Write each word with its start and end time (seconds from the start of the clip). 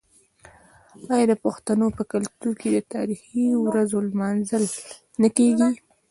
آیا 1.13 1.25
د 1.31 1.33
پښتنو 1.45 1.87
په 1.97 2.03
کلتور 2.13 2.53
کې 2.61 2.69
د 2.71 2.77
تاریخي 2.93 3.45
ورځو 3.65 3.97
لمانځل 4.07 4.63
نه 5.21 5.29
کیږي؟ 5.37 5.69